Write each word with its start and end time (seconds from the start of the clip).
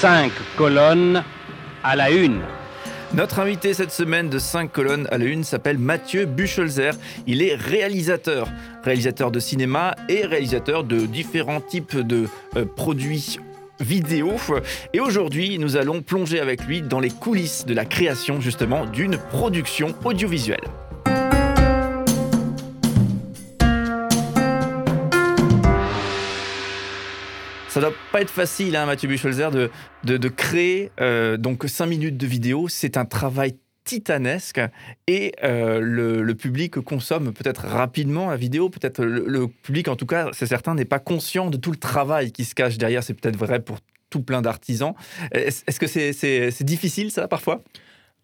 5 0.00 0.30
colonnes 0.58 1.24
à 1.82 1.96
la 1.96 2.10
une. 2.10 2.42
Notre 3.14 3.38
invité 3.38 3.72
cette 3.72 3.92
semaine 3.92 4.28
de 4.28 4.38
5 4.38 4.70
colonnes 4.70 5.08
à 5.10 5.16
la 5.16 5.24
une 5.24 5.42
s'appelle 5.42 5.78
Mathieu 5.78 6.26
Bucholzer. 6.26 6.92
Il 7.26 7.40
est 7.40 7.54
réalisateur, 7.54 8.46
réalisateur 8.84 9.30
de 9.30 9.40
cinéma 9.40 9.94
et 10.10 10.26
réalisateur 10.26 10.84
de 10.84 11.06
différents 11.06 11.62
types 11.62 11.96
de 11.96 12.28
euh, 12.56 12.66
produits 12.66 13.38
vidéo. 13.80 14.34
Et 14.92 15.00
aujourd'hui, 15.00 15.58
nous 15.58 15.78
allons 15.78 16.02
plonger 16.02 16.40
avec 16.40 16.66
lui 16.66 16.82
dans 16.82 17.00
les 17.00 17.10
coulisses 17.10 17.64
de 17.64 17.72
la 17.72 17.86
création 17.86 18.42
justement 18.42 18.84
d'une 18.84 19.16
production 19.16 19.94
audiovisuelle. 20.04 20.64
Ça 27.76 27.82
doit 27.82 27.92
pas 28.10 28.22
être 28.22 28.30
facile, 28.30 28.74
hein, 28.74 28.86
Mathieu 28.86 29.06
Bucholzer, 29.06 29.50
de, 29.50 29.68
de, 30.02 30.28
créer 30.28 30.92
euh, 30.98 31.36
donc 31.36 31.68
5 31.68 31.84
minutes 31.84 32.16
de 32.16 32.26
vidéo. 32.26 32.68
C'est 32.68 32.96
un 32.96 33.04
travail 33.04 33.58
titanesque 33.84 34.62
et 35.06 35.32
euh, 35.44 35.80
le, 35.82 36.34
public 36.34 36.80
consomme 36.80 37.34
peut-être 37.34 37.66
rapidement 37.66 38.30
la 38.30 38.38
vidéo, 38.38 38.70
peut-être 38.70 39.04
le, 39.04 39.46
public 39.48 39.88
en 39.88 39.96
tout 39.96 40.06
cas, 40.06 40.30
c'est 40.32 40.46
certain, 40.46 40.74
n'est 40.74 40.86
pas 40.86 41.00
conscient 41.00 41.50
de 41.50 41.58
tout 41.58 41.70
le 41.70 41.76
travail 41.76 42.32
qui 42.32 42.46
se 42.46 42.54
cache 42.54 42.78
derrière. 42.78 43.04
C'est 43.04 43.12
peut-être 43.12 43.36
vrai 43.36 43.60
pour 43.60 43.76
tout 44.08 44.22
plein 44.22 44.40
d'artisans. 44.40 44.94
Est-ce 45.32 45.78
que 45.78 45.86
c'est 45.86 46.64
difficile 46.64 47.10
ça 47.10 47.28
parfois? 47.28 47.62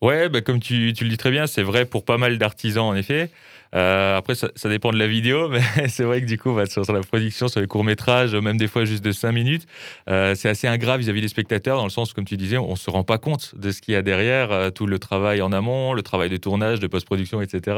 Ouais, 0.02 0.28
bah, 0.28 0.40
comme 0.40 0.58
tu, 0.58 0.92
tu, 0.92 1.04
le 1.04 1.10
dis 1.10 1.16
très 1.16 1.30
bien, 1.30 1.46
c'est 1.46 1.62
vrai 1.62 1.86
pour 1.86 2.04
pas 2.04 2.18
mal 2.18 2.36
d'artisans 2.36 2.86
en 2.86 2.94
effet. 2.96 3.30
Euh, 3.74 4.18
après, 4.18 4.34
ça, 4.34 4.48
dépend 4.68 4.90
de 4.90 4.98
la 4.98 5.06
vidéo, 5.06 5.48
mais 5.76 5.88
c'est 5.88 6.04
vrai 6.04 6.20
que 6.20 6.26
du 6.26 6.38
coup, 6.38 6.52
bah, 6.52 6.66
sur, 6.66 6.90
la 6.92 7.00
production, 7.00 7.48
sur 7.48 7.60
les 7.60 7.66
courts-métrages, 7.66 8.34
même 8.34 8.58
des 8.58 8.68
fois 8.68 8.84
juste 8.84 9.02
de 9.02 9.12
5 9.12 9.32
minutes, 9.32 9.66
euh, 10.10 10.34
c'est 10.34 10.48
assez 10.48 10.66
ingrat 10.66 10.98
vis-à-vis 10.98 11.22
des 11.22 11.28
spectateurs, 11.28 11.78
dans 11.78 11.84
le 11.84 11.90
sens, 11.90 12.12
comme 12.12 12.24
tu 12.24 12.36
disais, 12.36 12.58
on 12.58 12.72
ne 12.72 12.76
se 12.76 12.90
rend 12.90 13.04
pas 13.04 13.18
compte 13.18 13.54
de 13.56 13.70
ce 13.70 13.80
qu'il 13.80 13.94
y 13.94 13.96
a 13.96 14.02
derrière, 14.02 14.52
euh, 14.52 14.70
tout 14.70 14.86
le 14.86 14.98
travail 14.98 15.40
en 15.40 15.52
amont, 15.52 15.94
le 15.94 16.02
travail 16.02 16.28
de 16.28 16.36
tournage, 16.36 16.80
de 16.80 16.86
post-production, 16.86 17.40
etc. 17.40 17.76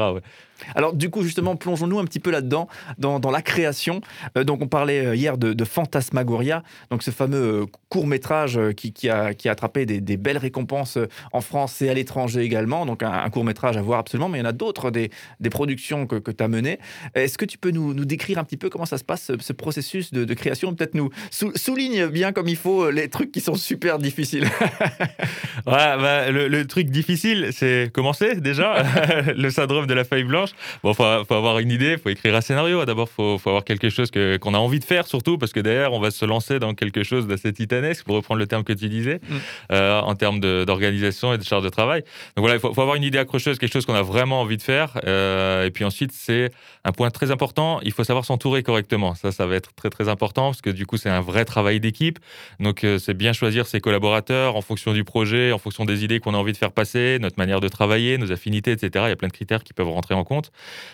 Alors, 0.75 0.93
du 0.93 1.09
coup, 1.09 1.23
justement, 1.23 1.55
plongeons-nous 1.55 1.99
un 1.99 2.05
petit 2.05 2.19
peu 2.19 2.31
là-dedans, 2.31 2.67
dans, 2.97 3.19
la 3.31 3.41
création. 3.41 4.01
donc, 4.35 4.61
on 4.61 4.67
parlait 4.67 5.17
hier 5.17 5.37
de, 5.37 5.65
Fantasmagoria, 5.65 6.63
donc 6.91 7.01
ce 7.01 7.11
fameux 7.11 7.65
court-métrage 7.89 8.59
qui, 8.77 9.09
a, 9.09 9.33
qui 9.33 9.49
a 9.49 9.51
attrapé 9.51 9.85
des, 9.85 10.17
belles 10.17 10.37
récompenses 10.37 10.97
en 11.33 11.41
France 11.41 11.81
et 11.81 11.89
à 11.89 11.93
l'étranger 11.93 12.14
également. 12.37 12.85
Donc, 12.85 13.03
un, 13.03 13.29
court-métrage 13.29 13.77
à 13.77 13.81
voir 13.81 13.99
absolument, 13.99 14.29
mais 14.29 14.39
il 14.39 14.41
y 14.41 14.45
en 14.45 14.49
a 14.49 14.53
d'autres, 14.53 14.91
des, 14.91 15.09
des 15.39 15.49
productions 15.49 16.07
que, 16.07 16.31
tu 16.31 16.43
as 16.43 16.47
mené. 16.47 16.79
Est-ce 17.13 17.37
que 17.37 17.45
tu 17.45 17.57
peux 17.57 17.71
nous, 17.71 17.93
décrire 18.05 18.39
un 18.39 18.43
petit 18.43 18.57
peu 18.57 18.69
comment 18.69 18.85
ça 18.85 18.97
se 18.97 19.03
passe, 19.03 19.31
ce, 19.39 19.53
processus 19.53 20.11
de, 20.11 20.33
création 20.33 20.73
Peut-être 20.75 20.95
nous 20.95 21.09
souligne 21.31 22.07
bien 22.07 22.31
comme 22.31 22.47
il 22.47 22.57
faut 22.57 22.89
les 22.91 23.09
trucs 23.09 23.31
qui 23.31 23.41
sont 23.41 23.55
super 23.55 23.99
difficiles. 23.99 24.43
ouais, 25.67 25.97
bah, 25.97 26.31
le, 26.31 26.65
truc 26.65 26.89
difficile, 26.89 27.49
c'est 27.51 27.91
commencer 27.93 28.35
déjà. 28.35 28.83
le 29.35 29.49
syndrome 29.49 29.87
de 29.87 29.93
la 29.93 30.03
feuille 30.03 30.23
blanche. 30.23 30.49
Bon, 30.83 30.93
faut, 30.93 31.03
faut 31.25 31.35
avoir 31.35 31.59
une 31.59 31.71
idée, 31.71 31.97
faut 31.97 32.09
écrire 32.09 32.35
un 32.35 32.41
scénario. 32.41 32.83
D'abord, 32.85 33.09
faut, 33.09 33.37
faut 33.37 33.49
avoir 33.49 33.63
quelque 33.63 33.89
chose 33.89 34.11
que, 34.11 34.37
qu'on 34.37 34.53
a 34.53 34.57
envie 34.57 34.79
de 34.79 34.85
faire, 34.85 35.07
surtout 35.07 35.37
parce 35.37 35.53
que 35.53 35.59
derrière, 35.59 35.93
on 35.93 35.99
va 35.99 36.11
se 36.11 36.25
lancer 36.25 36.59
dans 36.59 36.73
quelque 36.73 37.03
chose 37.03 37.27
d'assez 37.27 37.53
titanesque, 37.53 38.05
pour 38.05 38.15
reprendre 38.15 38.39
le 38.39 38.47
terme 38.47 38.63
que 38.63 38.73
tu 38.73 38.89
disais, 38.89 39.19
mm. 39.27 39.35
euh, 39.71 39.99
en 40.01 40.15
termes 40.15 40.39
d'organisation 40.39 41.33
et 41.33 41.37
de 41.37 41.43
charge 41.43 41.63
de 41.63 41.69
travail. 41.69 42.03
Donc 42.35 42.43
voilà, 42.43 42.55
il 42.55 42.59
faut, 42.59 42.69
avoir 42.69 42.95
une 42.95 43.03
idée 43.03 43.17
accrocheuse, 43.17 43.57
quelque 43.57 43.73
chose 43.73 43.85
qu'on 43.85 43.95
a 43.95 44.01
vraiment 44.01 44.41
envie 44.41 44.57
de 44.57 44.61
faire. 44.61 44.99
Euh, 45.05 45.65
et 45.65 45.71
puis 45.71 45.83
ensuite, 45.83 46.11
c'est 46.11 46.51
un 46.83 46.91
point 46.91 47.09
très 47.09 47.31
important, 47.31 47.79
il 47.83 47.91
faut 47.91 48.03
savoir 48.03 48.25
s'entourer 48.25 48.63
correctement. 48.63 49.15
Ça, 49.15 49.31
ça 49.31 49.45
va 49.45 49.55
être 49.55 49.73
très 49.73 49.89
très 49.89 50.09
important 50.09 50.49
parce 50.49 50.61
que 50.61 50.69
du 50.69 50.85
coup, 50.85 50.97
c'est 50.97 51.09
un 51.09 51.21
vrai 51.21 51.45
travail 51.45 51.79
d'équipe. 51.79 52.19
Donc, 52.59 52.83
euh, 52.83 52.99
c'est 52.99 53.13
bien 53.13 53.33
choisir 53.33 53.67
ses 53.67 53.79
collaborateurs 53.79 54.55
en 54.55 54.61
fonction 54.61 54.93
du 54.93 55.03
projet, 55.03 55.51
en 55.51 55.57
fonction 55.57 55.85
des 55.85 56.03
idées 56.03 56.19
qu'on 56.19 56.33
a 56.33 56.37
envie 56.37 56.53
de 56.53 56.57
faire 56.57 56.71
passer, 56.71 57.17
notre 57.19 57.37
manière 57.37 57.59
de 57.59 57.67
travailler, 57.67 58.17
nos 58.17 58.31
affinités, 58.31 58.71
etc. 58.71 59.05
Il 59.07 59.09
y 59.09 59.13
a 59.13 59.15
plein 59.15 59.27
de 59.27 59.33
critères 59.33 59.63
qui 59.63 59.73
peuvent 59.73 59.89
rentrer 59.89 60.13
en 60.13 60.23
compte. 60.23 60.51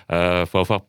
Il 0.09 0.15
euh, 0.15 0.45
faut 0.45 0.59
avoir 0.59 0.81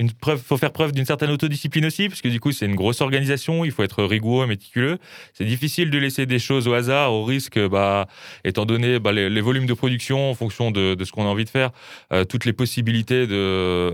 il 0.00 0.38
faut 0.38 0.56
faire 0.56 0.72
preuve 0.72 0.92
d'une 0.92 1.04
certaine 1.04 1.30
autodiscipline 1.30 1.84
aussi, 1.84 2.08
parce 2.08 2.22
que 2.22 2.28
du 2.28 2.40
coup, 2.40 2.52
c'est 2.52 2.66
une 2.66 2.74
grosse 2.74 3.00
organisation, 3.00 3.64
il 3.64 3.70
faut 3.70 3.82
être 3.82 4.02
rigoureux, 4.02 4.46
méticuleux. 4.46 4.98
C'est 5.34 5.44
difficile 5.44 5.90
de 5.90 5.98
laisser 5.98 6.26
des 6.26 6.38
choses 6.38 6.68
au 6.68 6.72
hasard, 6.72 7.12
au 7.12 7.24
risque, 7.24 7.58
bah, 7.68 8.06
étant 8.44 8.64
donné 8.64 8.98
bah, 8.98 9.12
les, 9.12 9.40
volumes 9.40 9.66
de 9.66 9.74
production 9.74 10.30
en 10.30 10.34
fonction 10.34 10.70
de, 10.70 10.96
ce 11.04 11.12
qu'on 11.12 11.24
a 11.24 11.28
envie 11.28 11.44
de 11.44 11.50
faire, 11.50 11.70
euh, 12.12 12.24
toutes 12.24 12.44
les 12.44 12.52
possibilités, 12.52 13.26
de, 13.26 13.92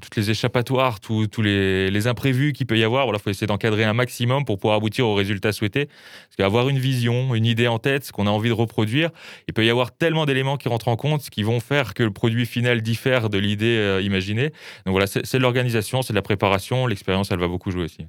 toutes 0.00 0.16
les 0.16 0.30
échappatoires, 0.30 1.00
tous 1.00 1.28
les, 1.42 2.06
imprévus 2.06 2.52
qu'il 2.52 2.66
peut 2.66 2.78
y 2.78 2.84
avoir. 2.84 3.06
Il 3.06 3.18
faut 3.18 3.30
essayer 3.30 3.46
d'encadrer 3.46 3.84
un 3.84 3.92
maximum 3.92 4.44
pour 4.44 4.58
pouvoir 4.58 4.76
aboutir 4.76 5.06
au 5.06 5.14
résultat 5.14 5.52
souhaité. 5.52 5.86
Parce 5.86 6.36
qu'avoir 6.36 6.68
une 6.68 6.78
vision, 6.78 7.34
une 7.34 7.46
idée 7.46 7.68
en 7.68 7.78
tête, 7.78 8.04
ce 8.04 8.12
qu'on 8.12 8.26
a 8.26 8.30
envie 8.30 8.48
de 8.48 8.54
reproduire, 8.54 9.10
il 9.46 9.54
peut 9.54 9.64
y 9.64 9.70
avoir 9.70 9.94
tellement 9.94 10.26
d'éléments 10.26 10.56
qui 10.56 10.68
rentrent 10.68 10.88
en 10.88 10.96
compte, 10.96 11.28
qui 11.30 11.42
vont 11.42 11.60
faire 11.60 11.94
que 11.94 12.02
le 12.02 12.10
produit 12.10 12.46
final 12.46 12.82
diffère 12.82 13.28
de 13.28 13.38
l'idée 13.38 13.76
euh, 13.76 14.00
imaginée. 14.02 14.50
Donc 14.84 14.92
voilà, 14.92 15.06
c'est 15.06 15.38
l'organisation, 15.42 16.02
c'est 16.02 16.12
de 16.12 16.18
la 16.18 16.22
préparation. 16.22 16.86
L'expérience, 16.86 17.30
elle 17.30 17.38
va 17.38 17.48
beaucoup 17.48 17.70
jouer 17.70 17.84
aussi. 17.84 18.06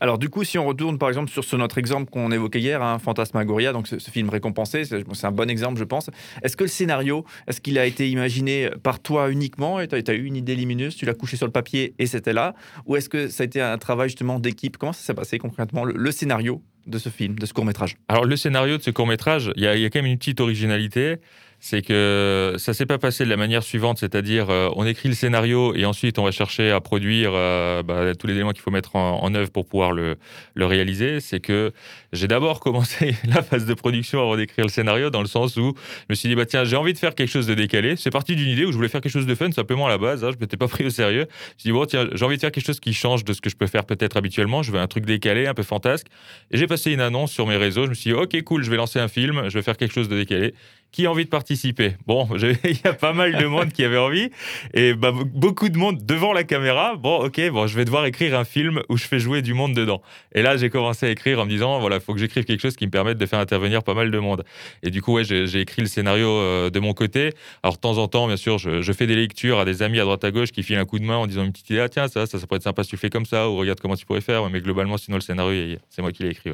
Alors 0.00 0.18
du 0.18 0.28
coup, 0.28 0.44
si 0.44 0.58
on 0.58 0.66
retourne 0.66 0.98
par 0.98 1.08
exemple 1.08 1.30
sur 1.30 1.44
ce 1.44 1.56
notre 1.56 1.78
exemple 1.78 2.10
qu'on 2.10 2.32
évoquait 2.32 2.60
hier, 2.60 2.82
hein, 2.82 2.98
Fantasmagoria, 2.98 3.72
donc 3.72 3.86
ce, 3.86 3.98
film 4.10 4.28
récompensé, 4.28 4.84
c'est 4.84 5.24
un 5.24 5.30
bon 5.30 5.48
exemple, 5.48 5.78
je 5.78 5.84
pense. 5.84 6.10
Est-ce 6.42 6.56
que 6.56 6.64
le 6.64 6.68
scénario, 6.68 7.24
est-ce 7.46 7.60
qu'il 7.60 7.78
a 7.78 7.86
été 7.86 8.10
imaginé 8.10 8.70
par 8.82 9.00
toi 9.00 9.30
uniquement 9.30 9.80
et 9.80 9.88
tu 9.88 9.94
as, 9.94 10.14
eu 10.14 10.24
une 10.24 10.36
idée 10.36 10.56
lumineuse, 10.56 10.96
tu 10.96 11.04
l'as 11.04 11.14
couché 11.14 11.36
sur 11.36 11.46
le 11.46 11.52
papier 11.52 11.94
et 11.98 12.06
c'était 12.06 12.32
là? 12.32 12.54
Ou 12.86 12.96
est-ce 12.96 13.08
que 13.08 13.28
ça 13.28 13.42
a 13.42 13.46
été 13.46 13.60
un 13.60 13.78
travail 13.78 14.08
justement 14.08 14.40
d'équipe? 14.40 14.76
Comment 14.76 14.92
ça 14.92 15.02
s'est 15.02 15.14
passé 15.14 15.38
concrètement, 15.38 15.84
le, 15.84 16.10
scénario 16.10 16.62
de 16.86 16.98
ce 16.98 17.08
film, 17.08 17.38
de 17.38 17.46
ce 17.46 17.52
court-métrage? 17.52 17.96
Alors 18.08 18.24
le 18.24 18.36
scénario 18.36 18.78
de 18.78 18.82
ce 18.82 18.90
court-métrage, 18.90 19.52
il 19.56 19.62
y, 19.62 19.66
y, 19.66 19.84
a 19.84 19.90
quand 19.90 20.00
même 20.00 20.10
une 20.10 20.18
petite 20.18 20.40
originalité 20.40 21.18
c'est 21.62 21.82
que 21.82 22.54
ça 22.56 22.72
s'est 22.72 22.86
pas 22.86 22.96
passé 22.96 23.24
de 23.24 23.28
la 23.28 23.36
manière 23.36 23.62
suivante, 23.62 23.98
c'est-à-dire 23.98 24.48
euh, 24.48 24.70
on 24.76 24.86
écrit 24.86 25.10
le 25.10 25.14
scénario 25.14 25.74
et 25.74 25.84
ensuite 25.84 26.18
on 26.18 26.24
va 26.24 26.30
chercher 26.30 26.70
à 26.70 26.80
produire 26.80 27.32
euh, 27.34 27.82
bah, 27.82 28.14
tous 28.14 28.26
les 28.26 28.32
éléments 28.32 28.52
qu'il 28.52 28.62
faut 28.62 28.70
mettre 28.70 28.96
en, 28.96 29.34
œuvre 29.34 29.50
pour 29.50 29.66
pouvoir 29.66 29.92
le, 29.92 30.16
réaliser. 30.56 31.20
C'est 31.20 31.40
que 31.40 31.72
j'ai 32.14 32.28
d'abord 32.28 32.60
commencé 32.60 33.14
la 33.28 33.42
phase 33.42 33.66
de 33.66 33.74
production 33.74 34.22
avant 34.22 34.36
d'écrire 34.36 34.64
le 34.64 34.70
scénario, 34.70 35.10
dans 35.10 35.20
le 35.20 35.26
sens 35.26 35.56
où 35.58 35.74
je 35.76 36.04
me 36.08 36.14
suis 36.14 36.30
dit 36.30 36.34
bah 36.34 36.46
tiens 36.46 36.64
j'ai 36.64 36.76
envie 36.76 36.94
de 36.94 36.98
faire 36.98 37.14
quelque 37.14 37.28
chose 37.28 37.46
de 37.46 37.54
décalé. 37.54 37.94
C'est 37.96 38.10
parti 38.10 38.36
d'une 38.36 38.48
idée 38.48 38.64
où 38.64 38.72
je 38.72 38.76
voulais 38.76 38.88
faire 38.88 39.02
quelque 39.02 39.12
chose 39.12 39.26
de 39.26 39.34
fun 39.34 39.52
simplement 39.52 39.86
à 39.86 39.90
la 39.90 39.98
base. 39.98 40.24
Hein, 40.24 40.30
je 40.32 40.38
m'étais 40.40 40.56
pas 40.56 40.68
pris 40.68 40.86
au 40.86 40.90
sérieux. 40.90 41.26
Je 41.30 41.34
me 41.34 41.58
suis 41.58 41.68
dit 41.68 41.72
bon 41.72 41.84
tiens 41.84 42.08
j'ai 42.14 42.24
envie 42.24 42.36
de 42.36 42.40
faire 42.40 42.52
quelque 42.52 42.66
chose 42.66 42.80
qui 42.80 42.94
change 42.94 43.22
de 43.22 43.34
ce 43.34 43.42
que 43.42 43.50
je 43.50 43.56
peux 43.56 43.66
faire 43.66 43.84
peut-être 43.84 44.16
habituellement. 44.16 44.62
Je 44.62 44.72
veux 44.72 44.78
un 44.78 44.88
truc 44.88 45.04
décalé, 45.04 45.46
un 45.46 45.54
peu 45.54 45.62
fantasque. 45.62 46.06
Et 46.50 46.56
j'ai 46.56 46.66
passé 46.66 46.90
une 46.90 47.02
annonce 47.02 47.32
sur 47.32 47.46
mes 47.46 47.56
réseaux. 47.56 47.84
Je 47.84 47.90
me 47.90 47.94
suis 47.94 48.10
dit 48.10 48.16
ok 48.16 48.42
cool, 48.44 48.62
je 48.62 48.70
vais 48.70 48.78
lancer 48.78 48.98
un 48.98 49.08
film, 49.08 49.42
je 49.48 49.58
vais 49.58 49.62
faire 49.62 49.76
quelque 49.76 49.92
chose 49.92 50.08
de 50.08 50.16
décalé 50.16 50.54
qui 50.92 51.06
a 51.06 51.10
envie 51.10 51.24
de 51.24 51.30
participer 51.30 51.96
Bon, 52.06 52.28
il 52.64 52.80
y 52.84 52.86
a 52.86 52.92
pas 52.92 53.12
mal 53.12 53.36
de 53.36 53.46
monde 53.46 53.72
qui 53.72 53.84
avait 53.84 53.98
envie 53.98 54.30
et 54.74 54.94
bah, 54.94 55.12
beaucoup 55.12 55.68
de 55.68 55.78
monde 55.78 56.04
devant 56.04 56.32
la 56.32 56.44
caméra. 56.44 56.96
Bon, 56.96 57.24
ok, 57.24 57.50
bon, 57.50 57.66
je 57.66 57.76
vais 57.76 57.84
devoir 57.84 58.04
écrire 58.06 58.38
un 58.38 58.44
film 58.44 58.82
où 58.88 58.96
je 58.96 59.04
fais 59.04 59.18
jouer 59.18 59.42
du 59.42 59.54
monde 59.54 59.74
dedans. 59.74 60.02
Et 60.34 60.42
là, 60.42 60.56
j'ai 60.56 60.70
commencé 60.70 61.06
à 61.06 61.10
écrire 61.10 61.40
en 61.40 61.44
me 61.44 61.50
disant, 61.50 61.78
voilà, 61.80 61.96
il 61.96 62.02
faut 62.02 62.12
que 62.12 62.20
j'écrive 62.20 62.44
quelque 62.44 62.60
chose 62.60 62.76
qui 62.76 62.86
me 62.86 62.90
permette 62.90 63.18
de 63.18 63.26
faire 63.26 63.38
intervenir 63.38 63.82
pas 63.82 63.94
mal 63.94 64.10
de 64.10 64.18
monde. 64.18 64.44
Et 64.82 64.90
du 64.90 65.02
coup, 65.02 65.14
ouais, 65.14 65.24
j'ai 65.24 65.60
écrit 65.60 65.82
le 65.82 65.88
scénario 65.88 66.28
euh, 66.28 66.70
de 66.70 66.80
mon 66.80 66.92
côté. 66.92 67.32
Alors, 67.62 67.76
de 67.76 67.80
temps 67.80 67.98
en 67.98 68.08
temps, 68.08 68.26
bien 68.26 68.36
sûr, 68.36 68.58
je, 68.58 68.92
fais 68.92 69.06
des 69.06 69.16
lectures 69.16 69.60
à 69.60 69.64
des 69.64 69.82
amis 69.82 70.00
à 70.00 70.04
droite 70.04 70.24
à 70.24 70.30
gauche 70.30 70.50
qui 70.50 70.62
filent 70.62 70.76
un 70.76 70.84
coup 70.84 70.98
de 70.98 71.04
main 71.04 71.16
en 71.16 71.26
disant 71.26 71.44
une 71.44 71.52
petite 71.52 71.70
idée, 71.70 71.80
ah 71.80 71.88
tiens, 71.88 72.08
ça, 72.08 72.26
ça, 72.26 72.38
pourrait 72.40 72.56
être 72.56 72.64
sympa 72.64 72.82
si 72.84 72.90
tu 72.90 72.96
fais 72.96 73.10
comme 73.10 73.26
ça, 73.26 73.48
ou 73.48 73.56
regarde 73.56 73.80
comment 73.80 73.96
tu 73.96 74.06
pourrais 74.06 74.20
faire. 74.20 74.48
Mais 74.50 74.60
globalement, 74.60 74.96
sinon, 74.96 75.16
le 75.16 75.22
scénario, 75.22 75.78
c'est 75.88 76.02
moi 76.02 76.12
qui 76.12 76.22
l'ai 76.22 76.30
écrit. 76.30 76.50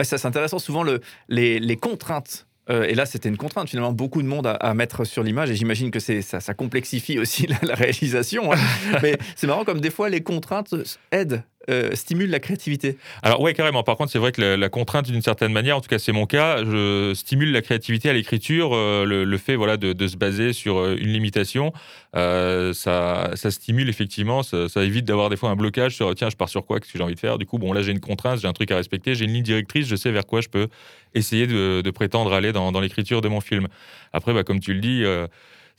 Ça, 0.00 0.18
c'est 0.18 0.26
intéressant. 0.26 0.58
Souvent, 0.58 0.82
le, 0.82 1.00
les, 1.28 1.58
les 1.60 1.76
contraintes 1.76 2.46
euh, 2.70 2.84
et 2.84 2.94
là, 2.94 3.06
c'était 3.06 3.28
une 3.28 3.36
contrainte, 3.36 3.68
finalement, 3.68 3.92
beaucoup 3.92 4.22
de 4.22 4.26
monde 4.26 4.46
à, 4.46 4.74
mettre 4.74 5.04
sur 5.04 5.22
l'image. 5.22 5.50
Et 5.50 5.56
j'imagine 5.56 5.90
que 5.90 6.00
ça, 6.00 6.40
ça 6.40 6.54
complexifie 6.54 7.18
aussi 7.18 7.46
la, 7.62 7.74
réalisation. 7.74 8.52
Hein. 8.52 8.58
Mais 9.02 9.16
c'est 9.36 9.46
marrant 9.46 9.64
comme 9.64 9.80
des 9.80 9.90
fois, 9.90 10.08
les 10.08 10.22
contraintes 10.22 10.74
aident 11.10 11.42
euh, 11.68 11.94
stimule 11.94 12.30
la 12.30 12.40
créativité. 12.40 12.96
Alors 13.22 13.40
oui, 13.40 13.52
carrément. 13.52 13.82
Par 13.82 13.96
contre, 13.96 14.10
c'est 14.10 14.18
vrai 14.18 14.32
que 14.32 14.40
la, 14.40 14.68
contrainte, 14.68 15.10
d'une 15.10 15.20
certaine 15.20 15.52
manière, 15.52 15.76
en 15.76 15.80
tout 15.80 15.88
cas 15.88 15.98
c'est 15.98 16.12
mon 16.12 16.24
cas, 16.24 16.64
je 16.64 17.12
stimule 17.14 17.52
la 17.52 17.60
créativité 17.60 18.08
à 18.08 18.14
l'écriture. 18.14 18.74
Euh, 18.74 19.04
le, 19.04 19.38
fait 19.38 19.54
voilà, 19.54 19.76
de, 19.76 20.06
se 20.06 20.16
baser 20.16 20.52
sur 20.52 20.78
euh, 20.78 20.96
une 20.98 21.08
limitation, 21.08 21.72
ça, 22.14 23.30
ça, 23.34 23.50
stimule 23.50 23.88
effectivement, 23.88 24.42
ça, 24.42 24.66
évite 24.82 25.04
d'avoir 25.04 25.28
des 25.28 25.36
fois 25.36 25.50
un 25.50 25.56
blocage 25.56 25.94
sur 25.94 26.14
tiens, 26.14 26.30
je 26.30 26.36
pars 26.36 26.48
sur 26.48 26.64
quoi, 26.64 26.80
qu'est-ce 26.80 26.92
que 26.92 26.98
j'ai 26.98 27.04
envie 27.04 27.14
de 27.14 27.20
faire? 27.20 27.38
Du 27.38 27.46
coup, 27.46 27.58
bon, 27.58 27.72
là 27.72 27.82
j'ai 27.82 27.92
une 27.92 28.00
contrainte, 28.00 28.40
j'ai 28.40 28.48
un 28.48 28.52
truc 28.52 28.70
à 28.70 28.76
respecter, 28.76 29.14
j'ai 29.14 29.26
une 29.26 29.32
ligne 29.32 29.42
directrice, 29.42 29.86
je 29.86 29.96
sais 29.96 30.10
vers 30.10 30.26
quoi 30.26 30.40
je 30.40 30.48
peux 30.48 30.68
essayer 31.14 31.46
de, 31.46 31.90
prétendre 31.90 32.32
aller 32.32 32.52
dans, 32.52 32.80
l'écriture 32.80 33.20
de 33.20 33.28
mon 33.28 33.40
film. 33.40 33.68
Après, 34.12 34.32
bah, 34.32 34.42
comme 34.42 34.60
tu 34.60 34.72
le 34.72 34.80
dis, 34.80 35.04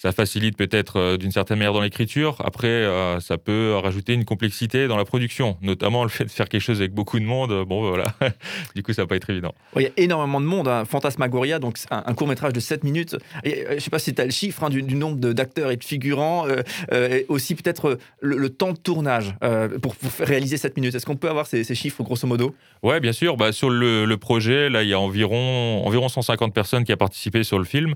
ça 0.02 0.14
facilite 0.14 0.58
peut-être 0.58 1.18
d'une 1.18 1.32
certaine 1.32 1.58
manière 1.58 1.74
dans 1.74 1.82
l'écriture. 1.82 2.38
Après, 2.44 2.88
ça 3.20 3.38
peut 3.38 3.76
rajouter 3.76 4.14
une 4.14 4.24
complexité 4.26 4.88
dans 4.88 4.96
la 4.96 5.06
production, 5.06 5.58
notamment 5.62 6.04
le 6.04 6.10
fait 6.10 6.24
de 6.24 6.30
faire 6.30 6.48
quelque 6.48 6.62
chose 6.62 6.80
avec 6.80 6.94
beaucoup 6.94 7.20
de 7.20 7.26
monde. 7.26 7.66
Bon, 7.68 7.88
voilà. 7.88 8.06
du 8.76 8.82
coup, 8.82 8.94
ça 8.94 9.04
va 9.04 9.08
pas 9.08 9.18
être 9.18 9.30
évident. 9.30 9.54
Il 9.76 9.82
y 9.82 9.88
a 9.88 9.92
énormément 9.98 10.40
de 10.40 10.46
monde. 10.46 10.68
Hein. 10.70 10.86
Fantasmagoria, 10.86 11.60
donc 11.60 11.78
un, 11.92 12.14
court 12.14 12.28
métrage 12.28 12.54
de 12.54 12.60
7 12.62 12.84
minutes. 12.86 13.18
Et, 13.44 13.66
je 13.74 13.80
sais 13.80 13.90
pas 13.90 14.00
si 14.00 14.14
tu 14.16 14.22
as 14.22 14.26
le 14.26 14.32
chiffre 14.32 14.64
hein, 14.64 14.70
du, 14.70 14.82
nombre 14.84 15.18
d'acteurs 15.18 15.72
et 15.72 15.78
de 15.78 15.84
figurants, 15.84 16.46
et 16.92 17.26
aussi 17.28 17.56
peut-être 17.56 17.98
le, 18.22 18.50
temps 18.50 18.72
de 18.72 18.78
tournage 18.78 19.36
pour, 19.82 19.96
réaliser 20.20 20.58
7 20.58 20.76
minutes. 20.78 20.96
Est-ce 20.96 21.06
qu'on 21.06 21.18
peut 21.18 21.30
avoir 21.30 21.46
ces, 21.46 21.64
chiffres 21.76 22.04
grosso 22.04 22.26
modo? 22.26 22.56
Ouais, 22.84 23.00
bien 23.00 23.14
sûr. 23.14 23.36
Bah, 23.36 23.52
sur 23.52 23.70
le, 23.70 24.06
le 24.06 24.18
projet, 24.18 24.70
là, 24.70 24.84
il 24.84 24.90
y 24.90 24.94
a 24.94 25.00
environ, 25.00 25.86
environ 25.86 26.08
150 26.08 26.54
personnes 26.54 26.84
qui 26.84 26.94
ont 26.94 26.98
participé 26.98 27.44
sur 27.44 27.60
le 27.60 27.66
film. 27.66 27.96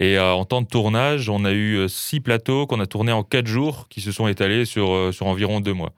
Et 0.00 0.18
euh, 0.18 0.32
en 0.32 0.44
temps 0.44 0.62
de 0.62 0.66
tournage, 0.66 1.28
on 1.28 1.41
a 1.44 1.52
eu 1.52 1.76
euh, 1.76 1.88
six 1.88 2.20
plateaux 2.20 2.66
qu'on 2.66 2.80
a 2.80 2.86
tournés 2.86 3.12
en 3.12 3.22
quatre 3.22 3.46
jours 3.46 3.86
qui 3.88 4.00
se 4.00 4.12
sont 4.12 4.28
étalés 4.28 4.64
sur, 4.64 4.92
euh, 4.92 5.12
sur 5.12 5.26
environ 5.26 5.60
deux 5.60 5.72
mois. 5.72 5.92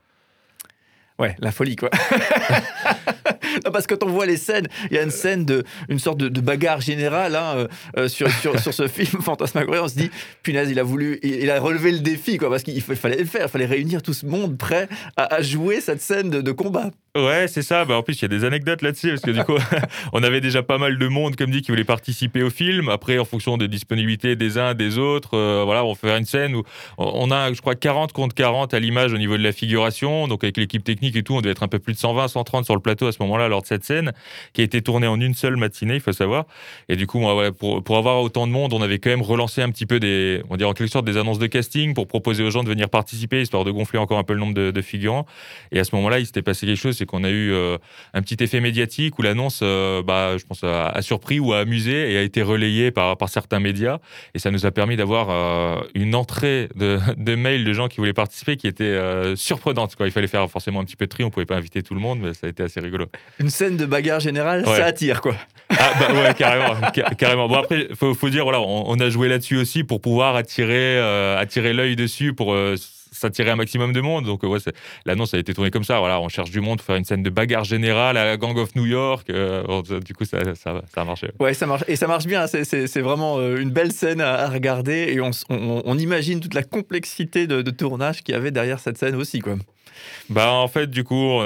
Ouais, 1.18 1.36
la 1.38 1.52
folie, 1.52 1.76
quoi. 1.76 1.90
parce 3.72 3.86
que 3.86 3.94
quand 3.94 4.06
on 4.06 4.10
voit 4.10 4.26
les 4.26 4.36
scènes, 4.36 4.66
il 4.90 4.96
y 4.96 4.98
a 4.98 5.02
une 5.02 5.10
scène 5.10 5.44
de, 5.44 5.64
une 5.88 5.98
sorte 5.98 6.18
de, 6.18 6.40
bagarre 6.40 6.80
générale 6.80 7.36
hein, 7.36 7.66
sur, 8.08 8.30
sur, 8.30 8.58
sur, 8.58 8.74
ce 8.74 8.88
film 8.88 9.22
Fantasmagoria. 9.22 9.84
On 9.84 9.88
se 9.88 9.94
dit, 9.94 10.10
punaise, 10.42 10.70
il 10.70 10.78
a 10.78 10.82
voulu, 10.82 11.18
il, 11.22 11.50
a 11.50 11.60
relevé 11.60 11.92
le 11.92 12.00
défi, 12.00 12.36
quoi, 12.36 12.50
parce 12.50 12.62
qu'il 12.62 12.82
fallait 12.82 13.18
le 13.18 13.24
faire, 13.24 13.46
il 13.46 13.48
fallait 13.48 13.66
réunir 13.66 14.02
tout 14.02 14.12
ce 14.12 14.26
monde 14.26 14.58
prêt 14.58 14.88
à, 15.16 15.42
jouer 15.42 15.80
cette 15.80 16.00
scène 16.00 16.30
de, 16.30 16.40
de 16.40 16.52
combat. 16.52 16.90
Ouais, 17.16 17.46
c'est 17.46 17.62
ça. 17.62 17.84
Bah, 17.84 17.96
en 17.96 18.02
plus, 18.02 18.14
il 18.14 18.22
y 18.22 18.24
a 18.24 18.28
des 18.28 18.44
anecdotes 18.44 18.82
là-dessus, 18.82 19.10
parce 19.10 19.20
que 19.20 19.30
du 19.30 19.44
coup, 19.44 19.56
on 20.12 20.24
avait 20.24 20.40
déjà 20.40 20.64
pas 20.64 20.78
mal 20.78 20.98
de 20.98 21.06
monde, 21.06 21.36
comme 21.36 21.52
dit, 21.52 21.62
qui 21.62 21.70
voulait 21.70 21.84
participer 21.84 22.42
au 22.42 22.50
film. 22.50 22.88
Après, 22.88 23.18
en 23.18 23.24
fonction 23.24 23.56
des 23.56 23.68
disponibilités 23.68 24.34
des 24.34 24.58
uns, 24.58 24.74
des 24.74 24.98
autres, 24.98 25.36
euh, 25.36 25.62
voilà, 25.64 25.84
on 25.84 25.94
fait 25.94 26.10
une 26.10 26.24
scène 26.24 26.56
où 26.56 26.64
on 26.98 27.30
a, 27.30 27.52
je 27.52 27.60
crois, 27.60 27.76
40 27.76 28.12
contre 28.12 28.34
40 28.34 28.74
à 28.74 28.80
l'image 28.80 29.12
au 29.12 29.18
niveau 29.18 29.36
de 29.36 29.44
la 29.44 29.52
figuration. 29.52 30.26
Donc, 30.26 30.42
avec 30.42 30.56
l'équipe 30.56 30.82
technique 30.82 31.14
et 31.14 31.22
tout, 31.22 31.34
on 31.34 31.40
devait 31.40 31.52
être 31.52 31.62
un 31.62 31.68
peu 31.68 31.78
plus 31.78 31.92
de 31.92 31.98
120, 31.98 32.26
130 32.26 32.64
sur 32.64 32.74
le 32.74 32.80
plateau 32.80 33.06
à 33.06 33.12
ce 33.12 33.22
moment-là, 33.22 33.43
lors 33.48 33.62
de 33.62 33.66
cette 33.66 33.84
scène, 33.84 34.12
qui 34.52 34.60
a 34.60 34.64
été 34.64 34.82
tournée 34.82 35.06
en 35.06 35.20
une 35.20 35.34
seule 35.34 35.56
matinée, 35.56 35.94
il 35.94 36.00
faut 36.00 36.12
savoir. 36.12 36.46
Et 36.88 36.96
du 36.96 37.06
coup, 37.06 37.20
pour, 37.58 37.82
pour 37.82 37.96
avoir 37.96 38.22
autant 38.22 38.46
de 38.46 38.52
monde, 38.52 38.72
on 38.72 38.82
avait 38.82 38.98
quand 38.98 39.10
même 39.10 39.22
relancé 39.22 39.62
un 39.62 39.70
petit 39.70 39.86
peu 39.86 40.00
des, 40.00 40.42
on 40.50 40.56
dirait 40.56 40.70
en 40.70 40.72
quelque 40.72 40.90
sorte 40.90 41.04
des 41.04 41.16
annonces 41.16 41.38
de 41.38 41.46
casting 41.46 41.94
pour 41.94 42.06
proposer 42.06 42.42
aux 42.42 42.50
gens 42.50 42.62
de 42.62 42.68
venir 42.68 42.88
participer, 42.88 43.42
histoire 43.42 43.64
de 43.64 43.70
gonfler 43.70 43.98
encore 43.98 44.18
un 44.18 44.24
peu 44.24 44.34
le 44.34 44.40
nombre 44.40 44.54
de, 44.54 44.82
figurants. 44.82 45.26
Et 45.72 45.78
à 45.78 45.84
ce 45.84 45.94
moment-là, 45.96 46.18
il 46.18 46.26
s'était 46.26 46.42
passé 46.42 46.66
quelque 46.66 46.76
chose, 46.76 46.96
c'est 46.96 47.06
qu'on 47.06 47.24
a 47.24 47.30
eu 47.30 47.52
euh, 47.52 47.78
un 48.12 48.22
petit 48.22 48.42
effet 48.42 48.60
médiatique 48.60 49.18
où 49.18 49.22
l'annonce, 49.22 49.60
euh, 49.62 50.02
bah, 50.02 50.36
je 50.36 50.44
pense, 50.44 50.62
a, 50.64 51.00
surpris 51.00 51.38
ou 51.38 51.52
a 51.52 51.60
amusé 51.60 52.12
et 52.12 52.18
a 52.18 52.22
été 52.22 52.42
relayée 52.42 52.90
par, 52.90 53.16
par 53.16 53.28
certains 53.28 53.60
médias. 53.60 53.98
Et 54.34 54.38
ça 54.38 54.50
nous 54.50 54.66
a 54.66 54.70
permis 54.70 54.96
d'avoir 54.96 55.28
euh, 55.30 55.80
une 55.94 56.14
entrée 56.14 56.68
de, 56.74 57.34
mails 57.34 57.64
de 57.64 57.72
gens 57.72 57.88
qui 57.88 57.96
voulaient 57.96 58.12
participer 58.12 58.56
qui 58.56 58.66
était 58.66 58.94
surprenante. 59.36 59.96
Quoi. 59.96 60.06
Il 60.06 60.12
fallait 60.12 60.26
faire 60.26 60.48
forcément 60.50 60.80
un 60.80 60.84
petit 60.84 60.96
peu 60.96 61.06
de 61.06 61.10
tri, 61.10 61.24
on 61.24 61.30
pouvait 61.30 61.46
pas 61.46 61.56
inviter 61.56 61.82
tout 61.82 61.94
le 61.94 62.00
monde, 62.00 62.20
mais 62.20 62.34
ça 62.34 62.46
a 62.46 62.50
été 62.50 62.62
assez 62.62 62.80
rigolo. 62.80 63.06
Une 63.38 63.50
scène 63.50 63.76
de 63.76 63.86
bagarre 63.86 64.20
générale, 64.20 64.64
ça 64.64 64.84
attire 64.86 65.20
quoi. 65.20 65.34
Ah 65.70 65.92
bah 65.98 66.12
ouais, 66.12 66.34
carrément, 66.34 66.74
carrément. 67.18 67.48
Bon 67.48 67.56
après, 67.56 67.88
faut, 67.94 68.14
faut 68.14 68.28
dire 68.28 68.44
voilà, 68.44 68.60
on, 68.60 68.84
on 68.86 69.00
a 69.00 69.08
joué 69.10 69.28
là-dessus 69.28 69.56
aussi 69.56 69.82
pour 69.82 70.00
pouvoir 70.00 70.36
attirer, 70.36 70.98
attirer 71.36 71.72
l'œil 71.72 71.96
dessus 71.96 72.32
pour 72.32 72.54
s'attirer 73.14 73.50
un 73.50 73.56
maximum 73.56 73.92
de 73.92 74.00
monde. 74.00 74.24
Donc, 74.24 74.42
ouais, 74.42 74.58
l'annonce 75.06 75.34
a 75.34 75.38
été 75.38 75.54
tournée 75.54 75.70
comme 75.70 75.84
ça. 75.84 75.98
Voilà, 75.98 76.20
on 76.20 76.28
cherche 76.28 76.50
du 76.50 76.60
monde 76.60 76.78
pour 76.78 76.86
faire 76.86 76.96
une 76.96 77.04
scène 77.04 77.22
de 77.22 77.30
bagarre 77.30 77.64
générale 77.64 78.16
à 78.16 78.24
la 78.24 78.36
Gang 78.36 78.56
of 78.58 78.74
New 78.76 78.86
York. 78.86 79.28
Euh, 79.30 79.82
du 80.00 80.14
coup, 80.14 80.24
ça, 80.24 80.54
ça, 80.54 80.82
a 80.96 81.04
marché. 81.04 81.30
Ouais, 81.40 81.54
ça 81.54 81.66
marche. 81.66 81.84
Et 81.88 81.96
ça 81.96 82.06
marche 82.06 82.26
bien. 82.26 82.46
C'est 82.46 83.00
vraiment 83.00 83.38
euh, 83.38 83.58
une 83.58 83.70
belle 83.70 83.92
scène 83.92 84.20
à, 84.20 84.48
regarder. 84.48 85.12
Et 85.12 85.20
on, 85.20 85.30
on, 85.48 85.98
imagine 85.98 86.40
toute 86.40 86.54
la 86.54 86.62
complexité 86.62 87.46
de, 87.46 87.62
de 87.62 87.70
tournage 87.70 88.22
qu'il 88.22 88.34
y 88.34 88.36
avait 88.36 88.50
derrière 88.50 88.80
cette 88.80 88.98
scène 88.98 89.14
aussi, 89.14 89.40
quoi. 89.40 89.56
Bah, 90.30 90.52
en 90.52 90.68
fait, 90.68 90.90
du 90.90 91.04
coup, 91.04 91.40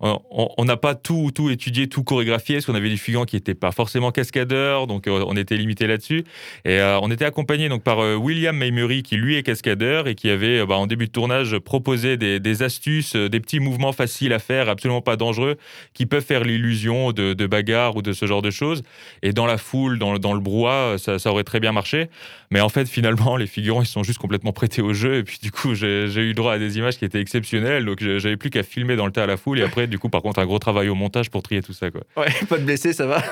on 0.00 0.64
n'a 0.64 0.76
pas 0.76 0.94
tout, 0.94 1.30
tout 1.34 1.50
étudié, 1.50 1.88
tout 1.88 2.04
chorégraphié, 2.04 2.56
parce 2.56 2.66
qu'on 2.66 2.74
avait 2.74 2.88
des 2.88 2.96
figurants 2.96 3.24
qui 3.24 3.36
n'étaient 3.36 3.54
pas 3.54 3.72
forcément 3.72 4.10
cascadeurs, 4.10 4.86
donc 4.86 5.06
euh, 5.06 5.24
on 5.26 5.36
était 5.36 5.56
limité 5.56 5.86
là-dessus. 5.86 6.24
Et 6.64 6.78
euh, 6.78 6.98
on 7.00 7.10
était 7.10 7.24
accompagné 7.24 7.68
donc 7.68 7.82
par 7.82 8.00
euh, 8.00 8.14
William 8.14 8.56
Maymery, 8.56 9.02
qui 9.02 9.16
lui 9.16 9.36
est 9.36 9.42
cascadeur 9.42 10.08
et 10.08 10.14
qui 10.14 10.28
avait, 10.28 10.64
bah, 10.66 10.75
en 10.78 10.86
début 10.86 11.06
de 11.06 11.12
tournage, 11.12 11.58
proposé 11.58 12.16
des, 12.16 12.62
astuces, 12.62 13.16
des 13.16 13.40
petits 13.40 13.60
mouvements 13.60 13.92
faciles 13.92 14.32
à 14.32 14.38
faire, 14.38 14.68
absolument 14.68 15.02
pas 15.02 15.16
dangereux, 15.16 15.56
qui 15.94 16.06
peuvent 16.06 16.24
faire 16.24 16.44
l'illusion 16.44 17.12
de, 17.12 17.46
bagarre 17.46 17.96
ou 17.96 18.02
de 18.02 18.12
ce 18.12 18.26
genre 18.26 18.42
de 18.42 18.50
choses. 18.50 18.82
Et 19.22 19.32
dans 19.32 19.46
la 19.46 19.58
foule, 19.58 19.98
dans, 19.98 20.18
dans 20.18 20.32
le 20.32 20.40
brouhaha, 20.40 20.98
ça, 20.98 21.18
ça, 21.18 21.30
aurait 21.30 21.44
très 21.44 21.60
bien 21.60 21.72
marché. 21.72 22.08
Mais 22.50 22.60
en 22.60 22.68
fait, 22.68 22.88
finalement, 22.88 23.36
les 23.36 23.46
figurants, 23.46 23.82
ils 23.82 23.86
sont 23.86 24.02
juste 24.02 24.18
complètement 24.18 24.52
prêtés 24.52 24.82
au 24.82 24.92
jeu. 24.92 25.18
Et 25.18 25.22
puis, 25.22 25.38
du 25.42 25.50
coup, 25.50 25.74
j'ai 25.74 26.06
eu 26.16 26.34
droit 26.34 26.54
à 26.54 26.58
des 26.58 26.78
images 26.78 26.98
qui 26.98 27.04
étaient 27.04 27.20
exceptionnelles 27.20 27.56
donc 27.84 28.00
j'avais 28.00 28.36
plus 28.36 28.50
qu'à 28.50 28.62
filmer 28.62 28.96
dans 28.96 29.06
le 29.06 29.12
tas 29.12 29.24
à 29.24 29.26
la 29.26 29.36
foule. 29.36 29.58
Et 29.60 29.62
après, 29.64 29.86
du 29.86 29.98
coup, 29.98 30.08
par 30.08 30.22
contre, 30.22 30.38
un 30.40 30.46
gros 30.46 30.58
travail 30.58 30.88
au 30.88 30.94
montage 30.94 31.30
pour 31.30 31.42
trier 31.42 31.62
tout 31.62 31.72
ça. 31.72 31.90
Quoi. 31.90 32.02
Ouais, 32.16 32.30
pas 32.48 32.58
de 32.58 32.64
blessés, 32.64 32.92
ça 32.92 33.06
va 33.06 33.22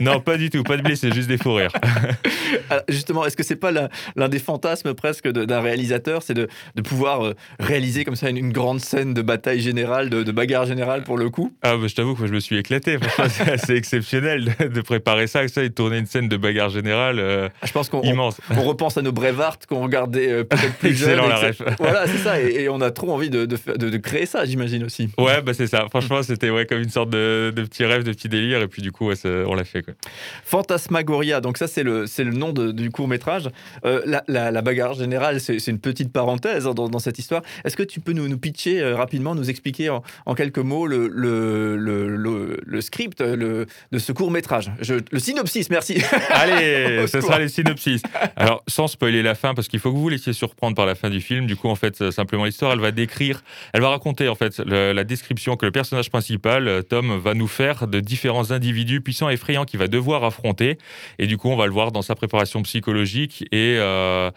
Non, 0.00 0.20
pas 0.20 0.36
du 0.36 0.50
tout, 0.50 0.62
pas 0.62 0.76
de 0.76 0.82
blessés, 0.82 1.12
juste 1.12 1.28
des 1.28 1.38
fous 1.38 1.54
rires. 1.54 1.72
justement, 2.88 3.24
est-ce 3.24 3.36
que 3.36 3.42
c'est 3.42 3.56
pas 3.56 3.70
l'un 3.70 4.28
des 4.28 4.38
fantasmes 4.38 4.94
presque 4.94 5.28
d'un 5.28 5.60
réalisateur, 5.60 6.22
c'est 6.22 6.34
de, 6.34 6.48
de, 6.74 6.82
pouvoir 6.88 7.24
euh, 7.24 7.34
réaliser 7.60 8.04
comme 8.04 8.16
ça 8.16 8.30
une, 8.30 8.52
grande 8.52 8.80
scène 8.80 9.14
de 9.14 9.22
bataille 9.22 9.60
générale, 9.60 10.10
de, 10.10 10.32
bagarre 10.32 10.66
générale 10.66 11.04
pour 11.04 11.18
le 11.18 11.30
coup 11.30 11.52
Ah, 11.62 11.76
bah, 11.76 11.86
je 11.86 11.94
t'avoue 11.94 12.14
que 12.14 12.26
je 12.26 12.32
me 12.32 12.40
suis 12.40 12.56
éclaté. 12.56 12.98
c'est 13.28 13.50
assez 13.50 13.74
exceptionnel 13.74 14.54
de, 14.58 14.80
préparer 14.80 15.26
ça, 15.26 15.46
ça 15.48 15.62
et 15.62 15.68
de 15.68 15.74
tourner 15.74 15.98
une 15.98 16.06
scène 16.06 16.28
de 16.28 16.36
bagarre 16.36 16.70
générale 16.70 17.18
euh, 17.18 17.48
ah, 17.62 17.66
je 17.66 17.72
pense 17.72 17.88
qu'on 17.88 18.02
immense. 18.02 18.40
On, 18.50 18.62
repense 18.62 18.96
à 18.96 19.02
nos 19.02 19.12
Brevard 19.12 19.58
qu'on 19.68 19.82
regardait 19.82 20.30
euh, 20.30 20.44
peut-être 20.44 20.74
plus 20.74 20.90
Excellent, 20.90 21.36
jeune. 21.36 21.54
La 21.64 21.74
voilà, 21.78 22.06
c'est 22.06 22.18
ça. 22.18 22.40
Et, 22.40 22.68
on 22.68 22.80
a 22.80 22.90
trop 22.90 23.12
envie 23.12 23.30
de, 23.30 23.44
de, 23.46 23.96
créer 23.96 24.26
ça, 24.26 24.44
j'imagine 24.44 24.84
aussi. 24.84 25.10
Ouais, 25.18 25.42
bah 25.42 25.52
c'est 25.54 25.66
ça. 25.66 25.86
Franchement, 25.90 26.22
c'était 26.22 26.50
ouais, 26.50 26.66
comme 26.66 26.80
une 26.80 26.88
sorte 26.88 27.10
de, 27.10 27.52
petit 27.54 27.84
rêve, 27.84 28.04
de 28.04 28.12
petit 28.12 28.28
délire. 28.28 28.62
Et 28.62 28.68
puis 28.68 28.82
du 28.82 28.92
coup, 28.92 29.10
on 29.24 29.54
l'a 29.54 29.64
fait. 29.64 29.82
Quoi. 29.82 29.94
Fantasmagoria, 30.44 31.40
donc 31.40 31.58
ça 31.58 31.66
c'est 31.66 31.82
le, 31.82 32.04
le 32.18 32.32
nom 32.32 32.52
du 32.52 32.90
court 32.90 33.08
métrage. 33.08 33.50
Euh, 33.84 34.20
la, 34.26 34.62
bagarre 34.62 34.94
générale, 34.94 35.40
c'est 35.40 35.66
une 35.66 35.78
petite 35.78 36.12
parenthèse 36.12 36.66
hein, 36.66 36.74
dans, 36.86 36.98
cette 36.98 37.18
histoire. 37.18 37.42
Est-ce 37.64 37.76
que 37.76 37.82
tu 37.82 38.00
peux 38.00 38.12
nous, 38.12 38.28
nous 38.28 38.38
pitcher 38.38 38.80
euh, 38.80 38.96
rapidement, 38.96 39.34
nous 39.34 39.50
expliquer 39.50 39.90
en, 39.90 40.02
quelques 40.34 40.58
mots 40.58 40.86
le, 40.86 41.08
le, 41.08 41.76
le, 41.76 42.80
script 42.80 43.22
de 43.22 43.66
ce 43.96 44.12
court 44.12 44.30
métrage? 44.30 44.70
Le 45.10 45.18
synopsis, 45.18 45.70
merci. 45.70 46.02
Allez, 46.30 47.06
ce 47.06 47.20
sera 47.20 47.38
les 47.38 47.48
synopsis. 47.48 48.02
Alors, 48.36 48.62
sans 48.68 48.86
spoiler 48.86 49.22
la 49.22 49.34
fin, 49.34 49.54
parce 49.54 49.68
qu'il 49.68 49.80
faut 49.80 49.90
que 49.90 49.96
vous 49.96 50.02
vous 50.02 50.08
laissiez 50.08 50.32
surprendre 50.32 50.76
par 50.76 50.86
la 50.86 50.94
fin 50.94 51.10
du 51.10 51.20
film. 51.20 51.46
Du 51.46 51.56
coup, 51.56 51.68
en 51.68 51.74
fait, 51.74 52.10
simplement 52.10 52.44
l'histoire, 52.44 52.72
elle 52.72 52.80
va 52.80 52.92
décrire, 52.92 53.42
elle 53.72 53.80
va 53.80 53.90
raconter 53.90 54.28
en 54.28 54.34
fait 54.34 54.58
la 54.58 55.04
description 55.04 55.56
que 55.56 55.66
le 55.66 55.72
personnage 55.72 56.10
principal, 56.10 56.68
euh, 56.68 56.82
Tom, 56.82 57.18
va 57.18 57.34
nous 57.34 57.48
faire 57.48 57.86
de 57.86 58.00
différents 58.00 58.50
individus 58.50 59.00
puissants 59.00 59.30
et 59.30 59.34
effrayants 59.34 59.64
qu'il 59.64 59.78
va 59.78 59.88
devoir 59.88 60.24
affronter. 60.24 60.78
Et 61.18 61.26
du 61.26 61.36
coup, 61.36 61.48
on 61.48 61.56
va 61.56 61.66
le 61.66 61.72
voir 61.72 61.92
dans 61.92 62.02
sa 62.02 62.14
préparation 62.14 62.62
psychologique 62.62 63.44
et 63.52 63.76
euh, 63.78 64.30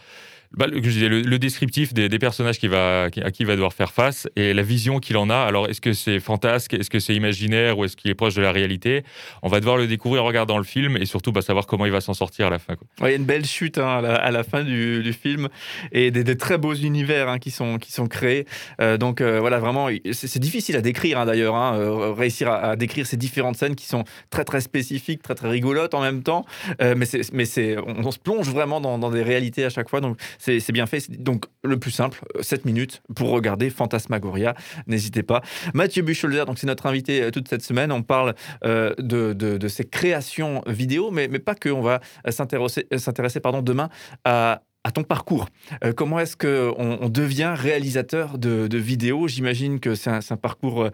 bah, 0.53 0.67
le, 0.67 0.79
le, 0.79 1.39
descriptif 1.39 1.93
des, 1.93 2.09
personnages 2.19 2.59
qui 2.59 2.67
va, 2.67 3.03
à 3.03 3.09
qui 3.09 3.41
il 3.41 3.45
va 3.45 3.55
devoir 3.55 3.73
faire 3.73 3.91
face 3.91 4.27
et 4.35 4.53
la 4.53 4.63
vision 4.63 4.99
qu'il 4.99 5.17
en 5.17 5.29
a. 5.29 5.35
Alors, 5.35 5.69
est-ce 5.69 5.81
que 5.81 5.93
c'est 5.93 6.19
fantasque, 6.19 6.73
est-ce 6.73 6.89
que 6.89 6.99
c'est 6.99 7.15
imaginaire 7.15 7.77
ou 7.77 7.85
est-ce 7.85 7.95
qu'il 7.95 8.11
est 8.11 8.15
proche 8.15 8.35
de 8.35 8.41
la 8.41 8.51
réalité? 8.51 9.03
On 9.43 9.47
va 9.47 9.59
devoir 9.59 9.77
le 9.77 9.87
découvrir 9.87 10.23
en 10.23 10.27
regardant 10.27 10.57
le 10.57 10.63
film 10.63 10.97
et 10.97 11.05
surtout 11.05 11.31
bah, 11.31 11.41
savoir 11.41 11.67
comment 11.67 11.85
il 11.85 11.91
va 11.91 12.01
s'en 12.01 12.13
sortir 12.13 12.47
à 12.47 12.49
la 12.49 12.59
fin. 12.59 12.75
il 12.99 13.05
y 13.05 13.07
a 13.07 13.15
une 13.15 13.23
belle 13.23 13.45
chute 13.45 13.77
hein, 13.77 14.03
à, 14.03 14.31
la, 14.31 14.43
fin 14.43 14.63
du, 14.63 15.13
film 15.13 15.47
et 15.91 16.11
des, 16.11 16.37
très 16.37 16.57
beaux 16.57 16.73
univers 16.73 17.29
hein, 17.29 17.39
qui, 17.39 17.51
sont, 17.51 17.77
qui 17.77 17.91
sont 17.91 18.07
créés. 18.07 18.45
Euh, 18.81 18.97
donc 18.97 19.21
euh, 19.21 19.39
voilà, 19.39 19.59
vraiment, 19.59 19.87
c'est 20.11 20.39
difficile 20.39 20.75
à 20.75 20.81
décrire 20.81 21.19
hein, 21.19 21.25
d'ailleurs, 21.25 21.55
euh, 21.55 22.13
réussir 22.13 22.51
à, 22.51 22.75
décrire 22.75 23.07
ces 23.07 23.17
différentes 23.17 23.55
scènes 23.55 23.75
qui 23.75 23.85
sont 23.85 24.03
très 24.29 24.43
très 24.43 24.61
spécifiques, 24.61 25.21
très 25.21 25.35
très 25.35 25.49
rigolotes 25.49 25.93
en 25.93 26.01
même 26.01 26.23
temps. 26.23 26.45
mais 26.79 27.05
c'est, 27.05 27.77
on, 27.77 28.05
on, 28.05 28.11
se 28.11 28.19
plonge 28.19 28.49
vraiment 28.49 28.81
dans, 28.81 29.09
des 29.09 29.23
réalités 29.23 29.63
à 29.65 29.69
chaque 29.69 29.89
fois. 29.89 30.01
C'est 30.41 30.71
bien 30.71 30.87
fait. 30.87 31.09
Donc, 31.11 31.45
le 31.63 31.77
plus 31.77 31.91
simple, 31.91 32.21
7 32.41 32.59
euh, 32.59 32.63
minutes 32.65 33.03
pour 33.15 33.29
regarder 33.29 33.69
Fantasmagoria. 33.69 34.55
N'hésitez 34.87 35.23
pas. 35.23 35.41
Mathieu 35.73 36.01
Bucholzer, 36.01 36.45
donc 36.45 36.57
c'est 36.57 36.67
notre 36.67 36.87
invité 36.87 37.21
euh, 37.21 37.31
toute 37.31 37.47
cette 37.47 37.61
semaine. 37.61 37.91
On 37.91 38.01
parle 38.01 38.33
euh, 38.65 38.93
de, 38.97 39.67
ses 39.67 39.85
créations 39.85 40.63
vidéo, 40.65 41.11
mais, 41.11 41.27
mais 41.27 41.39
pas 41.39 41.55
que. 41.55 41.69
On 41.69 41.81
va 41.81 42.01
s'intéresser, 42.29 42.87
s'intéresser 42.97 43.39
pardon, 43.39 43.61
demain 43.61 43.89
à, 44.25 44.63
à 44.83 44.91
ton 44.91 45.03
parcours. 45.03 45.47
comment 45.95 46.19
est-ce 46.19 46.35
qu'on 46.35 46.97
on 47.01 47.09
devient 47.09 47.53
réalisateur 47.55 48.37
de, 48.37 48.67
de 48.67 48.77
vidéos? 48.77 49.27
J'imagine 49.27 49.79
que 49.79 49.95
c'est 49.95 50.09
un, 50.09 50.37
parcours 50.37 50.89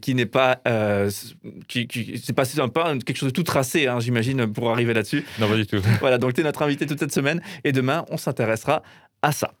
qui 0.00 0.14
n'est 0.14 0.26
pas, 0.26 0.60
qui, 1.68 1.88
c'est 2.22 2.32
pas, 2.32 2.44
pas 2.68 2.96
quelque 2.98 3.16
chose 3.16 3.28
de 3.28 3.34
tout 3.34 3.42
tracé, 3.42 3.86
hein, 3.86 3.98
j'imagine, 4.00 4.46
pour 4.52 4.70
arriver 4.70 4.94
là-dessus. 4.94 5.24
Non, 5.40 5.48
pas 5.48 5.56
du 5.56 5.66
tout. 5.66 5.78
voilà, 6.00 6.18
donc 6.18 6.34
tu 6.34 6.40
es 6.40 6.44
notre 6.44 6.62
invité 6.62 6.86
toute 6.86 6.98
cette 6.98 7.12
semaine 7.12 7.40
et 7.64 7.72
demain, 7.72 8.04
on 8.10 8.16
s'intéressera 8.16 8.82
à 9.22 9.32
ça. 9.32 9.52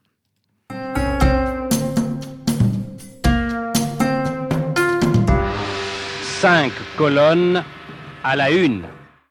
Cinq 6.40 6.72
colonnes 6.96 7.64
à 8.22 8.36
la 8.36 8.50
une. 8.50 8.82